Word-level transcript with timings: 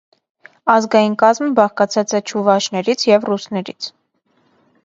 Ազգային 0.75 1.17
կազմը 1.23 1.49
բաղկացած 1.59 2.15
է 2.21 2.23
չուվաշներից 2.31 3.07
և 3.13 3.29
ռուսներից։ 3.33 3.95